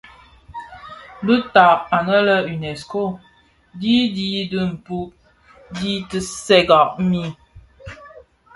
[1.25, 3.03] Bi tad anë lè Unesco
[3.79, 5.09] dii di dhipud
[5.79, 7.23] di tiisènga bi.